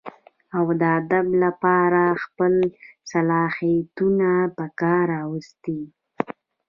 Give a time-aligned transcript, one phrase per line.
[0.59, 2.53] اوادب دپاره خپل
[3.11, 5.81] صلاحيتونه پکار راوستي دي